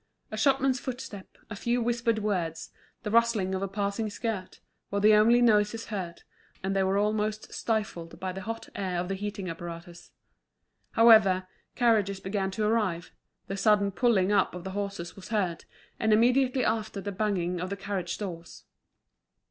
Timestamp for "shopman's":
0.37-0.79